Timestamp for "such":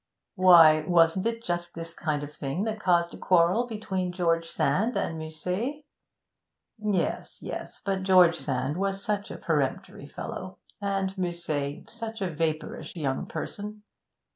9.05-9.29, 11.91-12.19